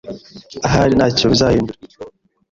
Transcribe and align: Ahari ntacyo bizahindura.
Ahari 0.67 0.93
ntacyo 0.95 1.25
bizahindura. 1.33 1.79